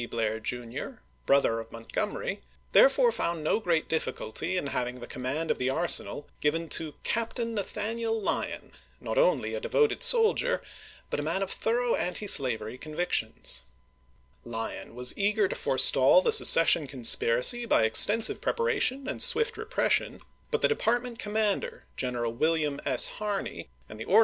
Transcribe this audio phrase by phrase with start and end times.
[0.09, 0.93] Blair, Jr.,
[1.27, 6.27] brother of Montgomery, therefore found no great difficulty in having the command of the arsenal
[6.39, 10.63] given to Captain Nathaniel Lyon, not only a devoted soldier,
[11.11, 13.61] but a man of thorough anti slavery convictions.
[14.43, 20.63] Lyon was eager to forestall the secession conspiracy by extensive preparation and swift repression; but
[20.63, 21.61] the department com GENERAL FRANCIS P.
[21.61, 21.71] BLAIH, JR.
[21.77, 23.07] MISSOUKI 209 mander, General William S.
[23.21, 24.19] Harney, and the ord chap.
[24.19, 24.19] xi.